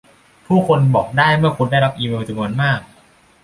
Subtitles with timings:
[0.47, 2.79] ผู้คนบอกได้เมื่อคุณได้รับอีเมลจำนวนมาก